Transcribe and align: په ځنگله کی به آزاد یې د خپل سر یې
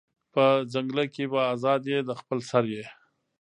په 0.33 0.45
ځنگله 0.73 1.05
کی 1.13 1.23
به 1.31 1.39
آزاد 1.53 1.81
یې 1.91 1.99
د 2.07 2.09
خپل 2.19 2.39
سر 2.49 2.63
یې 2.75 2.85